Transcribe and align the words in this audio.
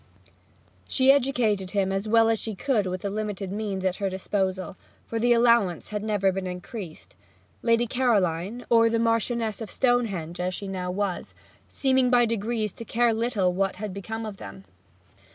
She 0.87 1.11
educated 1.11 1.69
him 1.69 1.91
as 1.91 2.07
well 2.07 2.27
as 2.27 2.39
she 2.39 2.55
could 2.55 2.87
with 2.87 3.03
the 3.03 3.09
limited 3.11 3.51
means 3.51 3.85
at 3.85 3.97
her 3.97 4.09
disposal, 4.09 4.75
for 5.05 5.19
the 5.19 5.31
allowance 5.31 5.89
had 5.89 6.03
never 6.03 6.31
been 6.31 6.47
increased, 6.47 7.13
Lady 7.61 7.85
Caroline, 7.85 8.65
or 8.71 8.89
the 8.89 8.97
Marchioness 8.97 9.61
of 9.61 9.69
Stonehenge 9.69 10.39
as 10.39 10.55
she 10.55 10.67
now 10.67 10.89
was, 10.89 11.35
seeming 11.67 12.09
by 12.09 12.25
degrees 12.25 12.73
to 12.73 12.83
care 12.83 13.13
little 13.13 13.53
what 13.53 13.75
had 13.75 13.93
become 13.93 14.25
of 14.25 14.37
them. 14.37 14.63